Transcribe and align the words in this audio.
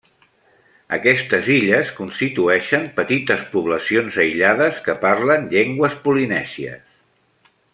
Aquestes 0.95 1.49
illes 1.55 1.91
constitueixen 1.99 2.87
petites 2.95 3.43
poblacions 3.51 4.17
aïllades 4.25 4.81
que 4.87 4.97
parlen 5.07 5.49
llengües 5.53 5.99
polinèsies. 6.07 7.55